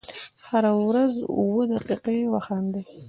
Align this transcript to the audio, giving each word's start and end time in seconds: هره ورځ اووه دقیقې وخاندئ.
هره 0.47 0.71
ورځ 0.87 1.13
اووه 1.35 1.63
دقیقې 1.73 2.17
وخاندئ. 2.33 2.83